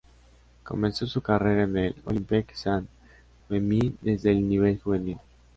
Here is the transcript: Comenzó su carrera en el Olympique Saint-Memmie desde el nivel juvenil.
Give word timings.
Comenzó 0.63 1.05
su 1.05 1.21
carrera 1.21 1.61
en 1.61 1.77
el 1.77 1.95
Olympique 2.05 2.55
Saint-Memmie 2.55 3.93
desde 4.01 4.31
el 4.31 4.49
nivel 4.49 4.79
juvenil. 4.81 5.19